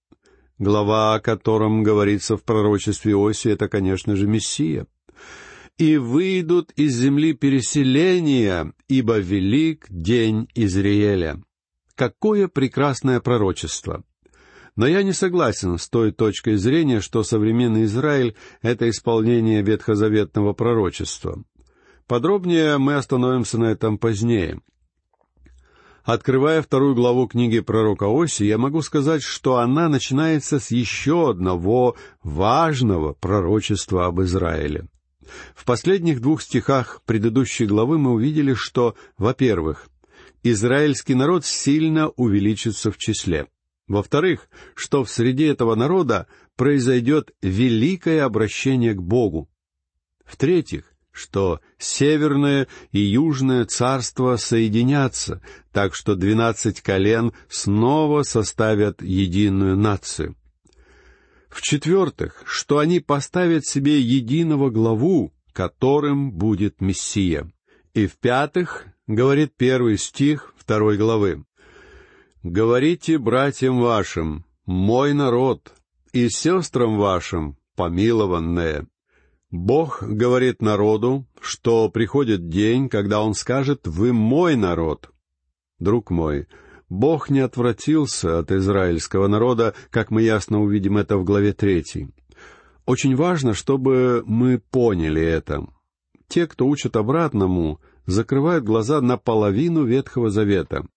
Глава, 0.60 1.16
о 1.16 1.20
котором 1.20 1.84
говорится 1.84 2.38
в 2.38 2.44
пророчестве 2.44 3.16
Оси, 3.16 3.50
это, 3.50 3.68
конечно 3.68 4.16
же, 4.16 4.28
Мессия 4.28 4.88
и 5.78 5.98
выйдут 5.98 6.72
из 6.76 6.96
земли 6.96 7.34
переселения, 7.34 8.74
ибо 8.88 9.18
велик 9.20 9.86
день 9.90 10.48
Изриэля». 10.56 11.42
Какое 11.98 12.48
прекрасное 12.48 13.20
пророчество! 13.20 14.04
Но 14.76 14.86
я 14.86 15.02
не 15.02 15.14
согласен 15.14 15.80
с 15.80 15.90
той 15.90 16.12
точкой 16.12 16.58
зрения, 16.58 17.02
что 17.02 17.24
современный 17.24 17.86
Израиль— 17.86 18.36
это 18.62 18.88
исполнение 18.88 19.64
ветхозаветного 19.64 20.54
пророчества. 20.54 21.44
Подробнее 22.06 22.78
мы 22.78 22.94
остановимся 22.94 23.58
на 23.58 23.72
этом 23.72 23.98
позднее. 23.98 24.62
Открывая 26.04 26.62
вторую 26.62 26.94
главу 26.94 27.28
книги 27.28 27.60
пророка 27.60 28.06
Оси, 28.06 28.44
я 28.44 28.60
могу 28.60 28.84
сказать, 28.84 29.24
что 29.24 29.58
она 29.58 29.90
начинается 29.90 30.60
с 30.60 30.70
еще 30.70 31.32
одного 31.32 31.98
важного 32.22 33.14
пророчества 33.14 34.06
об 34.06 34.22
Израиле. 34.22 34.88
В 35.56 35.66
последних 35.66 36.22
двух 36.22 36.42
стихах 36.42 37.02
предыдущей 37.06 37.66
главы 37.66 37.98
мы 37.98 38.12
увидели, 38.12 38.54
что, 38.54 38.96
во-первых, 39.18 39.88
израильский 40.44 41.16
народ 41.16 41.46
сильно 41.46 42.10
увеличится 42.10 42.92
в 42.92 42.98
числе. 42.98 43.48
Во-вторых, 43.88 44.50
что 44.76 45.04
в 45.04 45.10
среде 45.10 45.48
этого 45.48 45.76
народа 45.76 46.28
произойдет 46.56 47.32
великое 47.42 48.26
обращение 48.26 48.94
к 48.94 49.02
Богу. 49.02 49.50
В-третьих, 50.26 50.92
что 51.12 51.62
северное 51.78 52.68
и 52.92 53.00
южное 53.00 53.66
царство 53.66 54.36
соединятся, 54.36 55.42
так 55.72 55.96
что 55.96 56.16
двенадцать 56.16 56.82
колен 56.82 57.32
снова 57.50 58.24
составят 58.24 59.02
единую 59.02 59.78
нацию. 59.78 60.36
В-четвертых, 61.50 62.44
что 62.46 62.80
они 62.80 63.00
поставят 63.00 63.66
себе 63.66 64.00
единого 64.00 64.70
главу, 64.70 65.34
которым 65.54 66.32
будет 66.32 66.82
Мессия. 66.82 67.51
И 67.94 68.06
в-пятых, 68.08 68.88
говорит 69.08 69.54
первый 69.58 69.98
стих 69.98 70.54
второй 70.58 70.98
главы, 70.98 71.46
«Говорите 72.44 73.18
братьям 73.18 73.80
вашим, 73.80 74.46
мой 74.66 75.13
народ, 75.13 75.74
и 76.13 76.30
сестрам 76.30 76.98
вашим, 76.98 77.58
помилованные». 77.75 78.88
Бог 79.50 80.04
говорит 80.04 80.62
народу, 80.62 81.25
что 81.39 81.89
приходит 81.89 82.50
день, 82.50 82.89
когда 82.89 83.22
Он 83.22 83.34
скажет 83.34 83.88
«Вы 83.88 84.13
мой 84.13 84.56
народ». 84.56 85.10
Друг 85.80 86.12
мой, 86.12 86.48
Бог 86.89 87.29
не 87.29 87.39
отвратился 87.39 88.39
от 88.39 88.51
израильского 88.51 89.27
народа, 89.27 89.75
как 89.89 90.10
мы 90.10 90.22
ясно 90.22 90.62
увидим 90.62 90.98
это 90.98 91.17
в 91.17 91.25
главе 91.25 91.53
третьей. 91.53 92.10
Очень 92.86 93.15
важно, 93.15 93.53
чтобы 93.53 94.24
мы 94.25 94.60
поняли 94.60 95.22
это. 95.22 95.67
Те, 96.29 96.48
кто 96.48 96.65
учат 96.65 96.96
обратному, 96.96 97.82
закрывают 98.06 98.63
глаза 98.63 99.01
на 99.01 99.17
половину 99.17 99.84
Ветхого 99.84 100.29
Завета. 100.29 100.88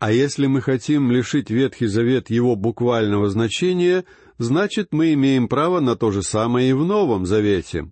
А 0.00 0.12
если 0.12 0.46
мы 0.46 0.60
хотим 0.60 1.10
лишить 1.10 1.50
Ветхий 1.50 1.86
Завет 1.86 2.30
его 2.30 2.56
буквального 2.56 3.28
значения, 3.28 4.04
значит, 4.38 4.88
мы 4.92 5.12
имеем 5.14 5.48
право 5.48 5.80
на 5.80 5.96
то 5.96 6.10
же 6.10 6.22
самое 6.22 6.70
и 6.70 6.72
в 6.72 6.84
Новом 6.84 7.26
Завете. 7.26 7.90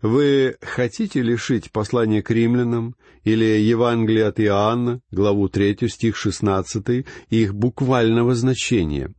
Вы 0.00 0.56
хотите 0.60 1.22
лишить 1.22 1.70
послание 1.70 2.22
к 2.22 2.30
римлянам 2.30 2.96
или 3.24 3.44
Евангелие 3.44 4.26
от 4.26 4.40
Иоанна, 4.40 5.00
главу 5.10 5.48
3, 5.48 5.88
стих 5.88 6.16
16, 6.16 7.06
их 7.30 7.54
буквального 7.54 8.34
значения? 8.34 9.14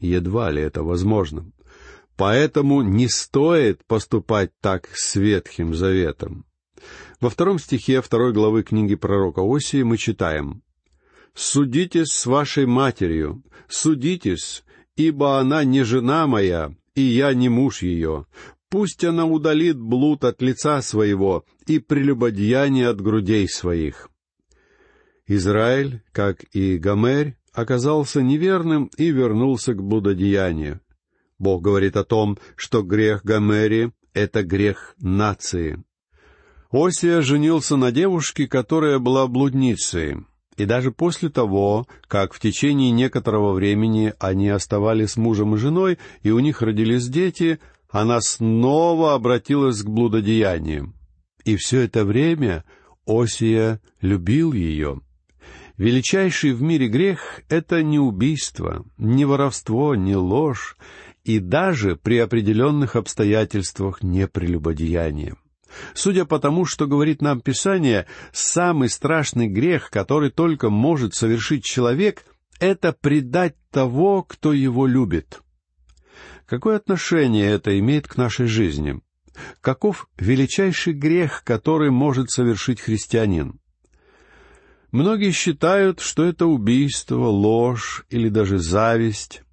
Едва 0.00 0.50
ли 0.50 0.62
это 0.62 0.82
возможно. 0.82 1.50
Поэтому 2.16 2.82
не 2.82 3.08
стоит 3.08 3.84
поступать 3.86 4.50
так 4.60 4.88
с 4.94 5.16
Ветхим 5.16 5.74
Заветом. 5.74 6.44
Во 7.20 7.30
втором 7.30 7.58
стихе 7.58 8.02
второй 8.02 8.32
главы 8.32 8.62
книги 8.62 8.96
пророка 8.96 9.40
Осии 9.42 9.82
мы 9.82 9.96
читаем 9.96 10.62
«Судитесь 11.34 12.08
с 12.08 12.26
вашей 12.26 12.66
матерью, 12.66 13.42
судитесь, 13.68 14.64
ибо 14.96 15.38
она 15.38 15.64
не 15.64 15.84
жена 15.84 16.26
моя, 16.26 16.74
и 16.94 17.00
я 17.00 17.32
не 17.32 17.48
муж 17.48 17.82
ее. 17.82 18.26
Пусть 18.72 19.04
она 19.04 19.26
удалит 19.26 19.78
блуд 19.78 20.24
от 20.24 20.40
лица 20.40 20.80
своего 20.80 21.44
и 21.66 21.78
прелюбодеяние 21.78 22.88
от 22.88 23.02
грудей 23.02 23.46
своих». 23.46 24.08
Израиль, 25.26 26.02
как 26.10 26.44
и 26.54 26.78
Гомерь, 26.78 27.36
оказался 27.52 28.22
неверным 28.22 28.90
и 28.96 29.10
вернулся 29.10 29.74
к 29.74 29.82
блудодеянию. 29.82 30.80
Бог 31.38 31.60
говорит 31.60 31.98
о 31.98 32.04
том, 32.04 32.38
что 32.56 32.82
грех 32.82 33.22
Гомери— 33.24 33.92
это 34.14 34.42
грех 34.42 34.94
нации. 34.98 35.84
Осия 36.70 37.20
женился 37.20 37.76
на 37.76 37.92
девушке, 37.92 38.48
которая 38.48 38.98
была 38.98 39.26
блудницей, 39.26 40.24
и 40.56 40.64
даже 40.64 40.92
после 40.92 41.28
того, 41.28 41.86
как 42.08 42.32
в 42.32 42.40
течение 42.40 42.90
некоторого 42.90 43.52
времени 43.52 44.14
они 44.18 44.48
оставались 44.48 45.18
мужем 45.18 45.56
и 45.56 45.58
женой, 45.58 45.98
и 46.22 46.30
у 46.30 46.38
них 46.38 46.62
родились 46.62 47.06
дети, 47.08 47.58
она 47.92 48.22
снова 48.22 49.14
обратилась 49.14 49.82
к 49.82 49.88
блудодеяниям. 49.88 50.94
И 51.44 51.56
все 51.56 51.80
это 51.82 52.04
время 52.04 52.64
Осия 53.06 53.80
любил 54.00 54.52
ее. 54.52 55.02
Величайший 55.76 56.52
в 56.52 56.62
мире 56.62 56.88
грех— 56.88 57.42
это 57.48 57.82
не 57.82 57.98
убийство, 57.98 58.84
не 58.96 59.24
воровство, 59.24 59.94
не 59.94 60.16
ложь, 60.16 60.76
и 61.24 61.38
даже 61.38 61.96
при 61.96 62.18
определенных 62.18 62.96
обстоятельствах 62.96 64.02
не 64.02 64.26
прелюбодеяние. 64.26 65.36
Судя 65.94 66.24
по 66.24 66.38
тому, 66.38 66.64
что 66.64 66.86
говорит 66.86 67.20
нам 67.20 67.40
Писание, 67.40 68.06
самый 68.32 68.88
страшный 68.88 69.48
грех, 69.48 69.90
который 69.90 70.30
только 70.30 70.70
может 70.70 71.14
совершить 71.14 71.64
человек, 71.64 72.24
это 72.58 72.92
предать 72.92 73.56
того, 73.70 74.22
кто 74.22 74.52
его 74.52 74.86
любит. 74.86 75.42
Какое 76.52 76.76
отношение 76.76 77.50
это 77.50 77.78
имеет 77.78 78.06
к 78.06 78.18
нашей 78.18 78.44
жизни? 78.44 79.00
Каков 79.62 80.06
величайший 80.18 80.92
грех, 80.92 81.44
который 81.44 81.90
может 81.90 82.30
совершить 82.30 82.78
христианин? 82.78 83.58
Многие 84.90 85.30
считают, 85.30 86.00
что 86.00 86.24
это 86.24 86.44
убийство, 86.44 87.24
ложь 87.24 88.04
или 88.10 88.28
даже 88.28 88.58
зависть. 88.58 89.44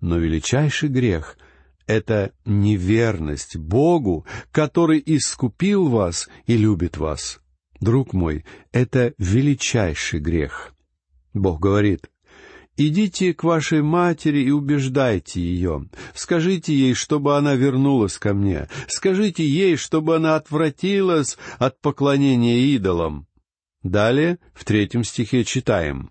Но 0.00 0.18
величайший 0.18 0.90
грех— 0.90 1.38
это 1.86 2.32
неверность 2.44 3.56
Богу, 3.56 4.26
который 4.52 5.02
искупил 5.06 5.88
вас 5.88 6.28
и 6.44 6.58
любит 6.58 6.98
вас. 6.98 7.40
Друг 7.80 8.12
мой, 8.12 8.44
это 8.72 9.14
величайший 9.16 10.20
грех. 10.20 10.74
Бог 11.32 11.60
говорит, 11.60 12.10
«Идите 12.76 13.32
к 13.32 13.44
вашей 13.44 13.82
матери 13.82 14.40
и 14.40 14.50
убеждайте 14.50 15.40
ее. 15.40 15.88
Скажите 16.14 16.74
ей, 16.74 16.94
чтобы 16.94 17.36
она 17.36 17.54
вернулась 17.54 18.18
ко 18.18 18.34
мне. 18.34 18.68
Скажите 18.88 19.46
ей, 19.46 19.76
чтобы 19.76 20.16
она 20.16 20.36
отвратилась 20.36 21.38
от 21.58 21.80
поклонения 21.80 22.74
идолам». 22.74 23.26
Далее, 23.82 24.38
в 24.52 24.64
третьем 24.64 25.04
стихе 25.04 25.44
читаем 25.44 26.10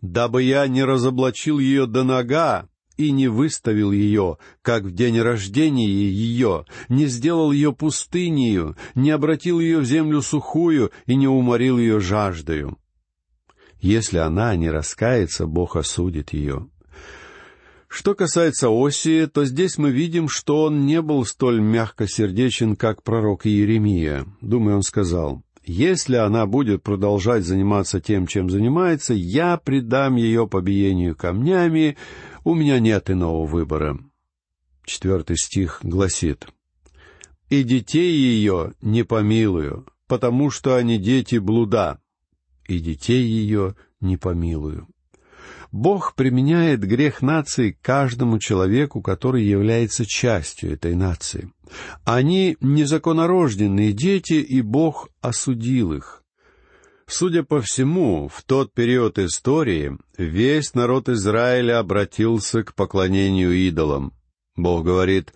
дабы 0.00 0.42
я 0.42 0.66
не 0.66 0.84
разоблачил 0.84 1.58
ее 1.58 1.86
до 1.86 2.04
нога 2.04 2.68
и 2.96 3.10
не 3.10 3.28
выставил 3.28 3.92
ее, 3.92 4.38
как 4.62 4.84
в 4.84 4.92
день 4.92 5.20
рождения 5.20 5.86
ее, 5.86 6.64
не 6.88 7.06
сделал 7.06 7.52
ее 7.52 7.72
пустынею, 7.72 8.76
не 8.94 9.10
обратил 9.10 9.60
ее 9.60 9.80
в 9.80 9.84
землю 9.84 10.22
сухую 10.22 10.92
и 11.04 11.14
не 11.14 11.28
уморил 11.28 11.78
ее 11.78 12.00
жаждою. 12.00 12.78
Если 13.86 14.18
она 14.18 14.56
не 14.56 14.68
раскается, 14.68 15.46
Бог 15.46 15.76
осудит 15.76 16.32
ее. 16.32 16.66
Что 17.86 18.16
касается 18.16 18.66
Осии, 18.68 19.26
то 19.26 19.44
здесь 19.44 19.78
мы 19.78 19.92
видим, 19.92 20.28
что 20.28 20.64
он 20.64 20.86
не 20.86 21.00
был 21.00 21.24
столь 21.24 21.60
мягкосердечен, 21.60 22.74
как 22.74 23.04
пророк 23.04 23.46
Иеремия. 23.46 24.26
Думаю, 24.40 24.78
он 24.78 24.82
сказал, 24.82 25.44
если 25.64 26.16
она 26.16 26.46
будет 26.46 26.82
продолжать 26.82 27.44
заниматься 27.44 28.00
тем, 28.00 28.26
чем 28.26 28.50
занимается, 28.50 29.14
я 29.14 29.56
предам 29.56 30.16
ее 30.16 30.48
побиению 30.48 31.14
камнями, 31.14 31.96
у 32.42 32.54
меня 32.54 32.80
нет 32.80 33.08
иного 33.08 33.46
выбора. 33.46 34.00
Четвертый 34.84 35.36
стих 35.36 35.78
гласит, 35.84 36.48
«И 37.50 37.62
детей 37.62 38.12
ее 38.12 38.72
не 38.82 39.04
помилую, 39.04 39.86
потому 40.08 40.50
что 40.50 40.74
они 40.74 40.98
дети 40.98 41.36
блуда, 41.36 42.00
и 42.68 42.78
детей 42.78 43.22
ее 43.22 43.74
не 44.00 44.16
помилую». 44.16 44.88
Бог 45.72 46.14
применяет 46.14 46.80
грех 46.80 47.22
нации 47.22 47.76
каждому 47.82 48.38
человеку, 48.38 49.02
который 49.02 49.44
является 49.44 50.06
частью 50.06 50.72
этой 50.72 50.94
нации. 50.94 51.50
Они 52.04 52.56
незаконнорожденные 52.60 53.92
дети, 53.92 54.34
и 54.34 54.62
Бог 54.62 55.10
осудил 55.20 55.92
их. 55.92 56.22
Судя 57.08 57.42
по 57.44 57.60
всему, 57.60 58.28
в 58.28 58.42
тот 58.42 58.72
период 58.72 59.18
истории 59.18 59.96
весь 60.18 60.74
народ 60.74 61.08
Израиля 61.08 61.78
обратился 61.78 62.64
к 62.64 62.74
поклонению 62.74 63.52
идолам. 63.52 64.12
Бог 64.56 64.84
говорит, 64.84 65.32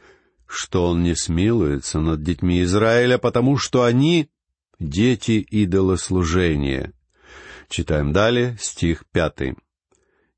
что 0.46 0.88
Он 0.88 1.02
не 1.02 1.14
смилуется 1.14 2.00
над 2.00 2.22
детьми 2.22 2.62
Израиля, 2.62 3.18
потому 3.18 3.56
что 3.56 3.84
они— 3.84 4.28
дети 4.80 5.46
идолослужения. 5.50 6.92
Читаем 7.70 8.12
далее 8.12 8.58
стих 8.60 9.04
пятый 9.10 9.56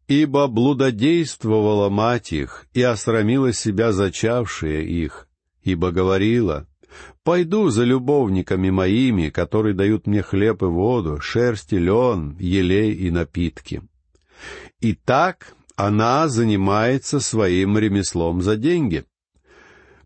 ибо 0.09 0.47
блудодействовала 0.47 1.89
мать 1.89 2.33
их 2.33 2.67
и 2.75 2.83
осрамила 2.83 3.53
себя 3.53 3.93
зачавшая 3.93 4.83
их, 4.83 5.29
ибо 5.63 5.91
говорила, 5.91 6.67
«Пойду 7.25 7.71
за 7.71 7.85
любовниками 7.85 8.69
моими, 8.69 9.31
которые 9.31 9.75
дают 9.75 10.07
мне 10.07 10.23
хлеб 10.23 10.63
и 10.63 10.67
воду, 10.67 11.21
шерсть 11.21 11.73
и 11.73 11.79
лен, 11.79 12.37
елей 12.39 12.93
и 12.93 13.11
напитки». 13.11 13.83
И 14.81 14.93
так 14.95 15.55
она 15.77 16.29
занимается 16.29 17.21
своим 17.21 17.79
ремеслом 17.79 18.43
за 18.43 18.57
деньги. 18.57 19.05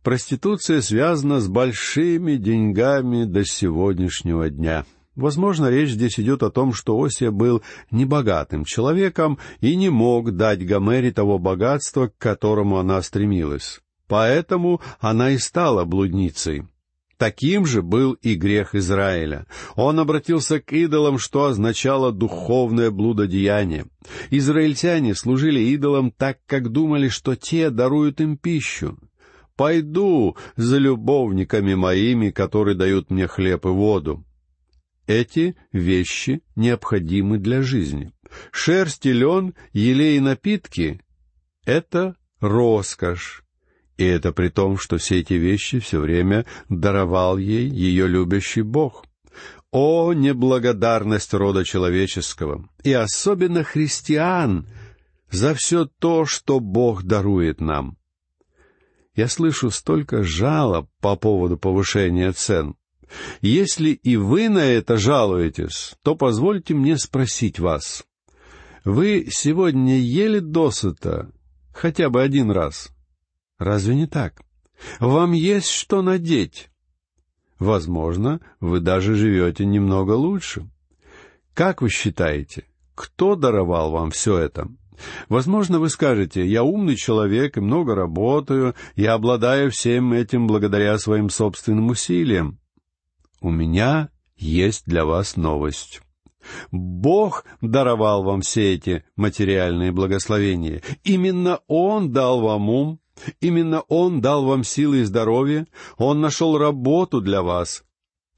Проституция 0.02 0.82
связана 0.82 1.40
с 1.40 1.48
большими 1.48 2.36
деньгами 2.36 3.24
до 3.24 3.44
сегодняшнего 3.44 4.50
дня— 4.50 4.84
Возможно, 5.16 5.70
речь 5.70 5.90
здесь 5.90 6.20
идет 6.20 6.42
о 6.42 6.50
том, 6.50 6.74
что 6.74 7.02
Осия 7.02 7.30
был 7.30 7.62
небогатым 7.90 8.66
человеком 8.66 9.38
и 9.60 9.74
не 9.74 9.88
мог 9.88 10.36
дать 10.36 10.64
Гомере 10.64 11.10
того 11.10 11.38
богатства, 11.38 12.08
к 12.08 12.18
которому 12.18 12.76
она 12.76 13.00
стремилась. 13.00 13.80
Поэтому 14.08 14.82
она 15.00 15.30
и 15.30 15.38
стала 15.38 15.84
блудницей. 15.84 16.64
Таким 17.16 17.64
же 17.64 17.80
был 17.80 18.12
и 18.12 18.34
грех 18.34 18.74
Израиля. 18.74 19.46
Он 19.74 19.98
обратился 19.98 20.60
к 20.60 20.70
идолам, 20.74 21.18
что 21.18 21.46
означало 21.46 22.12
духовное 22.12 22.90
блудодеяние. 22.90 23.86
Израильтяне 24.30 25.14
служили 25.14 25.60
идолам 25.60 26.10
так, 26.10 26.40
как 26.46 26.68
думали, 26.68 27.08
что 27.08 27.34
те 27.34 27.70
даруют 27.70 28.20
им 28.20 28.36
пищу. 28.36 28.98
«Пойду 29.56 30.36
за 30.56 30.76
любовниками 30.76 31.72
моими, 31.72 32.28
которые 32.28 32.74
дают 32.74 33.10
мне 33.10 33.26
хлеб 33.26 33.64
и 33.64 33.70
воду». 33.70 34.25
Эти 35.06 35.56
вещи 35.72 36.42
необходимы 36.56 37.38
для 37.38 37.62
жизни. 37.62 38.12
Шерсть 38.50 39.06
и 39.06 39.12
лен, 39.12 39.54
елей 39.72 40.16
и 40.16 40.20
напитки— 40.20 41.00
это 41.64 42.16
роскошь. 42.40 43.44
И 43.96 44.04
это 44.04 44.32
при 44.32 44.48
том, 44.48 44.78
что 44.78 44.98
все 44.98 45.20
эти 45.20 45.34
вещи 45.34 45.78
все 45.78 46.00
время 46.00 46.44
даровал 46.68 47.38
ей 47.38 47.68
ее 47.68 48.08
любящий 48.08 48.62
Бог. 48.62 49.06
О, 49.70 50.12
неблагодарность 50.12 51.32
рода 51.34 51.64
человеческого, 51.64 52.68
и 52.82 52.92
особенно 52.92 53.62
христиан, 53.62 54.66
за 55.30 55.54
все 55.54 55.86
то, 55.86 56.24
что 56.24 56.60
Бог 56.60 57.04
дарует 57.04 57.60
нам. 57.60 57.96
Я 59.14 59.28
слышу 59.28 59.70
столько 59.70 60.22
жалоб 60.22 60.88
по 61.00 61.16
поводу 61.16 61.58
повышения 61.58 62.32
цен. 62.32 62.76
Если 63.40 63.90
и 63.90 64.16
вы 64.16 64.48
на 64.48 64.64
это 64.64 64.96
жалуетесь, 64.96 65.94
то 66.02 66.14
позвольте 66.14 66.74
мне 66.74 66.98
спросить 66.98 67.58
вас. 67.58 68.04
Вы 68.84 69.28
сегодня 69.30 69.98
ели 69.98 70.38
досыта 70.38 71.30
хотя 71.72 72.08
бы 72.08 72.22
один 72.22 72.50
раз? 72.50 72.90
Разве 73.58 73.94
не 73.94 74.06
так? 74.06 74.42
Вам 75.00 75.32
есть 75.32 75.68
что 75.68 76.02
надеть. 76.02 76.68
Возможно, 77.58 78.40
вы 78.60 78.80
даже 78.80 79.14
живете 79.14 79.64
немного 79.64 80.12
лучше. 80.12 80.68
Как 81.54 81.80
вы 81.80 81.88
считаете, 81.88 82.64
кто 82.94 83.34
даровал 83.34 83.90
вам 83.90 84.10
все 84.10 84.38
это? 84.38 84.68
Возможно, 85.28 85.78
вы 85.78 85.88
скажете, 85.88 86.46
я 86.46 86.62
умный 86.62 86.96
человек 86.96 87.56
и 87.56 87.60
много 87.60 87.94
работаю, 87.94 88.74
я 88.94 89.14
обладаю 89.14 89.70
всем 89.70 90.12
этим 90.12 90.46
благодаря 90.46 90.98
своим 90.98 91.28
собственным 91.30 91.88
усилиям. 91.88 92.58
У 93.46 93.50
меня 93.52 94.10
есть 94.36 94.86
для 94.86 95.04
вас 95.04 95.36
новость. 95.36 96.00
Бог 96.72 97.44
даровал 97.60 98.24
вам 98.24 98.40
все 98.40 98.74
эти 98.74 99.04
материальные 99.14 99.92
благословения. 99.92 100.82
Именно 101.04 101.60
Он 101.68 102.10
дал 102.10 102.40
вам 102.40 102.68
ум, 102.68 103.00
именно 103.40 103.82
Он 103.82 104.20
дал 104.20 104.44
вам 104.44 104.64
силы 104.64 104.98
и 104.98 105.04
здоровье, 105.04 105.68
Он 105.96 106.20
нашел 106.20 106.58
работу 106.58 107.20
для 107.20 107.40
вас. 107.40 107.84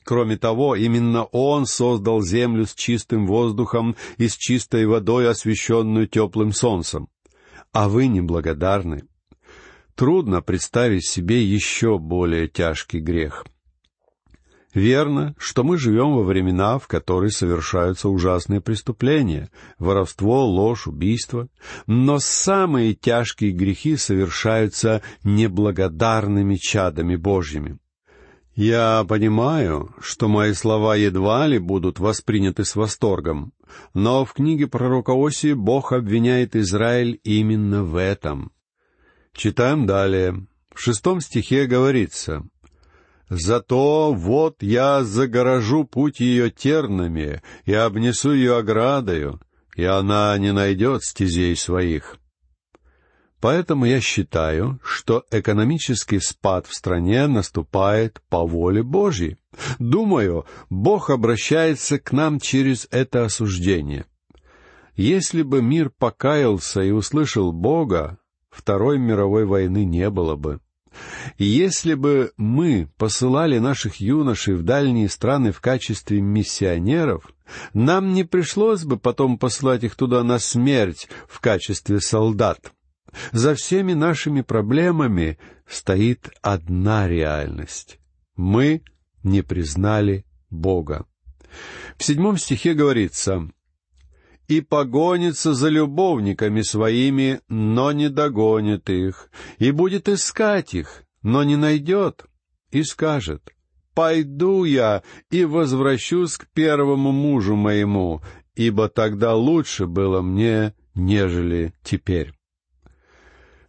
Кроме 0.04 0.36
того, 0.36 0.76
именно 0.76 1.24
Он 1.24 1.64
создал 1.64 2.20
землю 2.20 2.66
с 2.66 2.74
чистым 2.74 3.26
воздухом 3.26 3.96
и 4.18 4.28
с 4.28 4.36
чистой 4.36 4.84
водой, 4.84 5.26
освещенную 5.30 6.06
теплым 6.06 6.52
солнцем. 6.52 7.08
А 7.72 7.88
вы 7.88 8.08
неблагодарны. 8.08 9.04
Трудно 9.94 10.42
представить 10.42 11.08
себе 11.08 11.42
еще 11.42 11.98
более 11.98 12.46
тяжкий 12.46 13.00
грех— 13.00 13.46
Верно, 14.74 15.34
что 15.38 15.64
мы 15.64 15.78
живем 15.78 16.14
во 16.14 16.22
времена, 16.22 16.78
в 16.78 16.88
которые 16.88 17.30
совершаются 17.30 18.08
ужасные 18.08 18.60
преступления— 18.60 19.50
воровство, 19.78 20.44
ложь, 20.44 20.86
убийство. 20.86 21.48
Но 21.86 22.18
самые 22.18 22.94
тяжкие 22.94 23.52
грехи 23.52 23.96
совершаются 23.96 25.02
неблагодарными 25.24 26.56
чадами 26.56 27.16
Божьими. 27.16 27.78
Я 28.54 29.06
понимаю, 29.08 29.94
что 30.00 30.28
мои 30.28 30.52
слова 30.52 30.96
едва 30.96 31.46
ли 31.46 31.58
будут 31.58 31.98
восприняты 31.98 32.64
с 32.64 32.74
восторгом, 32.76 33.52
но 33.94 34.24
в 34.24 34.34
книге 34.34 34.66
пророка 34.66 35.12
Осии 35.14 35.52
Бог 35.54 35.92
обвиняет 35.92 36.56
Израиль 36.56 37.20
именно 37.22 37.84
в 37.84 37.96
этом. 37.96 38.50
Читаем 39.32 39.86
далее. 39.86 40.46
В 40.74 40.80
шестом 40.80 41.20
стихе 41.20 41.66
говорится— 41.66 42.44
Зато 43.30 44.12
вот 44.12 44.62
я 44.62 45.04
загорожу 45.04 45.84
путь 45.84 46.20
ее 46.20 46.50
тернами 46.50 47.42
и 47.64 47.74
обнесу 47.74 48.32
ее 48.32 48.56
оградою, 48.56 49.40
и 49.76 49.84
она 49.84 50.36
не 50.38 50.52
найдет 50.52 51.04
стезей 51.04 51.54
своих. 51.56 52.16
Поэтому 53.40 53.84
я 53.84 54.00
считаю, 54.00 54.80
что 54.82 55.24
экономический 55.30 56.18
спад 56.18 56.66
в 56.66 56.74
стране 56.74 57.26
наступает 57.28 58.20
по 58.28 58.44
воле 58.44 58.82
Божьей. 58.82 59.36
Думаю, 59.78 60.44
Бог 60.70 61.10
обращается 61.10 61.98
к 61.98 62.12
нам 62.12 62.40
через 62.40 62.88
это 62.90 63.24
осуждение. 63.24 64.06
Если 64.96 65.42
бы 65.42 65.62
мир 65.62 65.90
покаялся 65.90 66.82
и 66.82 66.90
услышал 66.90 67.52
Бога, 67.52 68.18
Второй 68.50 68.98
мировой 68.98 69.44
войны 69.44 69.84
не 69.84 70.10
было 70.10 70.34
бы. 70.34 70.60
Если 71.36 71.94
бы 71.94 72.32
мы 72.36 72.88
посылали 72.96 73.58
наших 73.58 73.96
юношей 73.96 74.54
в 74.54 74.62
дальние 74.62 75.08
страны 75.08 75.52
в 75.52 75.60
качестве 75.60 76.20
миссионеров, 76.20 77.32
нам 77.72 78.12
не 78.12 78.24
пришлось 78.24 78.84
бы 78.84 78.98
потом 78.98 79.38
послать 79.38 79.84
их 79.84 79.94
туда 79.94 80.22
на 80.22 80.38
смерть 80.38 81.08
в 81.28 81.40
качестве 81.40 82.00
солдат. 82.00 82.72
За 83.32 83.54
всеми 83.54 83.94
нашими 83.94 84.42
проблемами 84.42 85.38
стоит 85.66 86.30
одна 86.42 87.08
реальность. 87.08 87.98
Мы 88.36 88.82
не 89.22 89.42
признали 89.42 90.24
Бога. 90.50 91.06
В 91.96 92.04
седьмом 92.04 92.36
стихе 92.36 92.74
говорится 92.74 93.50
и 94.48 94.62
погонится 94.62 95.52
за 95.52 95.68
любовниками 95.68 96.62
своими, 96.62 97.40
но 97.48 97.92
не 97.92 98.08
догонит 98.08 98.88
их, 98.88 99.30
и 99.58 99.70
будет 99.70 100.08
искать 100.08 100.74
их, 100.74 101.04
но 101.22 101.44
не 101.44 101.56
найдет, 101.56 102.24
и 102.70 102.82
скажет, 102.82 103.42
«Пойду 103.94 104.64
я 104.64 105.02
и 105.30 105.44
возвращусь 105.44 106.36
к 106.36 106.46
первому 106.54 107.12
мужу 107.12 107.56
моему, 107.56 108.22
ибо 108.54 108.88
тогда 108.88 109.34
лучше 109.34 109.86
было 109.86 110.22
мне, 110.22 110.74
нежели 110.94 111.74
теперь». 111.82 112.32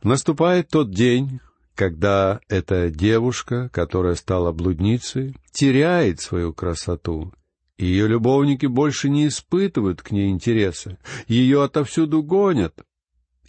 Наступает 0.02 0.70
тот 0.70 0.92
день, 0.92 1.42
когда 1.76 2.40
эта 2.48 2.90
девушка, 2.90 3.70
которая 3.74 4.16
стала 4.16 4.54
блудницей, 4.54 5.36
теряет 5.52 6.22
свою 6.22 6.54
красоту 6.54 7.34
ее 7.80 8.08
любовники 8.08 8.66
больше 8.66 9.10
не 9.10 9.28
испытывают 9.28 10.02
к 10.02 10.12
ней 10.12 10.30
интереса, 10.30 10.98
ее 11.28 11.64
отовсюду 11.64 12.22
гонят. 12.22 12.84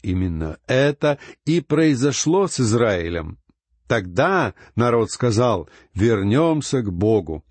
Именно 0.02 0.58
это 0.66 1.18
и 1.44 1.60
произошло 1.60 2.46
с 2.46 2.60
Израилем. 2.60 3.38
Тогда 3.88 4.54
народ 4.76 5.10
сказал 5.10 5.68
«вернемся 5.94 6.80
к 6.80 6.92
Богу». 6.92 7.44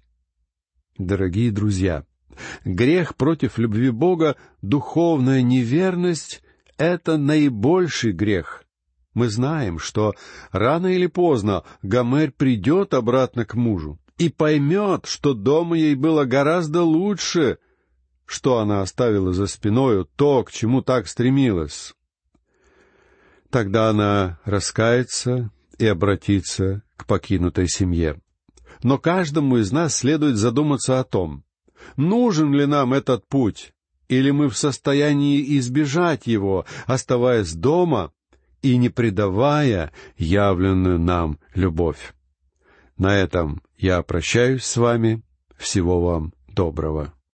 Дорогие 0.98 1.52
друзья, 1.52 2.06
грех 2.64 3.16
против 3.16 3.58
любви 3.58 3.90
Бога, 3.90 4.38
духовная 4.62 5.42
неверность— 5.42 6.42
это 6.78 7.18
наибольший 7.18 8.14
грех. 8.14 8.64
Мы 9.14 9.28
знаем, 9.28 9.80
что 9.80 10.16
рано 10.52 10.88
или 10.88 11.08
поздно 11.08 11.64
Гомер 11.82 12.32
придет 12.32 12.94
обратно 12.94 13.44
к 13.46 13.56
мужу 13.56 14.00
и 14.20 14.28
поймет, 14.28 15.06
что 15.06 15.34
дома 15.34 15.78
ей 15.78 15.96
было 15.96 16.26
гораздо 16.26 16.84
лучше, 16.84 17.58
что 18.26 18.60
она 18.60 18.82
оставила 18.82 19.34
за 19.34 19.48
спиною 19.48 20.08
то, 20.16 20.44
к 20.44 20.52
чему 20.52 20.82
так 20.82 21.08
стремилась. 21.08 21.96
Тогда 23.50 23.90
она 23.90 24.40
раскается 24.44 25.52
и 25.80 25.88
обратится 25.88 26.84
к 26.98 27.08
покинутой 27.08 27.68
семье. 27.68 28.22
Но 28.84 28.98
каждому 28.98 29.58
из 29.58 29.72
нас 29.72 29.96
следует 29.96 30.36
задуматься 30.36 31.00
о 31.00 31.06
том, 31.06 31.44
нужен 31.96 32.54
ли 32.54 32.66
нам 32.66 32.94
этот 32.94 33.26
путь, 33.28 33.74
или 34.10 34.32
мы 34.32 34.50
в 34.50 34.58
состоянии 34.58 35.58
избежать 35.58 36.28
его, 36.28 36.66
оставаясь 36.86 37.54
дома 37.54 38.12
и 38.62 38.76
не 38.76 38.90
предавая 38.90 39.94
явленную 40.18 41.00
нам 41.00 41.40
любовь. 41.56 42.14
На 42.98 43.16
этом 43.16 43.62
я 43.80 44.04
прощаюсь 44.04 44.66
с 44.66 44.78
вами. 44.78 45.24
Всего 45.58 46.02
вам 46.02 46.34
доброго. 46.48 47.14